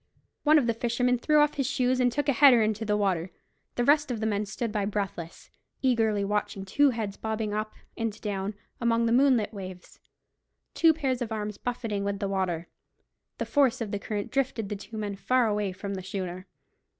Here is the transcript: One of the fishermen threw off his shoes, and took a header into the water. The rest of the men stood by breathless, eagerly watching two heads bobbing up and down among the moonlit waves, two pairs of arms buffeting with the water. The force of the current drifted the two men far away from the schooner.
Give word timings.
One 0.41 0.57
of 0.57 0.65
the 0.65 0.73
fishermen 0.73 1.19
threw 1.19 1.37
off 1.41 1.53
his 1.57 1.67
shoes, 1.67 1.99
and 1.99 2.11
took 2.11 2.27
a 2.27 2.33
header 2.33 2.63
into 2.63 2.83
the 2.85 2.97
water. 2.97 3.29
The 3.75 3.83
rest 3.83 4.09
of 4.09 4.19
the 4.19 4.25
men 4.25 4.47
stood 4.47 4.71
by 4.71 4.83
breathless, 4.85 5.51
eagerly 5.83 6.25
watching 6.25 6.65
two 6.65 6.89
heads 6.89 7.17
bobbing 7.17 7.53
up 7.53 7.75
and 7.95 8.19
down 8.19 8.55
among 8.79 9.05
the 9.05 9.11
moonlit 9.11 9.53
waves, 9.53 9.99
two 10.73 10.91
pairs 10.91 11.21
of 11.21 11.31
arms 11.31 11.59
buffeting 11.59 12.03
with 12.03 12.17
the 12.17 12.27
water. 12.27 12.67
The 13.37 13.45
force 13.45 13.79
of 13.79 13.91
the 13.91 13.99
current 13.99 14.31
drifted 14.31 14.69
the 14.69 14.75
two 14.75 14.97
men 14.97 15.15
far 15.17 15.45
away 15.45 15.71
from 15.71 15.93
the 15.93 16.01
schooner. 16.01 16.47